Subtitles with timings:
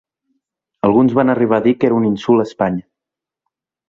[0.87, 2.83] Alguns van arribar a dir que era un insult a Espanya.